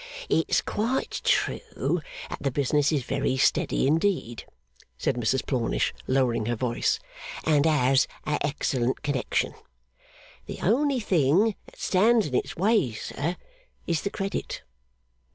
[0.29, 4.45] 'It's quite true that the business is very steady indeed,'
[4.97, 6.97] said Mrs Plornish, lowering her voice;
[7.43, 9.53] 'and has a excellent connection.
[10.47, 13.35] The only thing that stands in its way, sir,
[13.85, 14.63] is the Credit.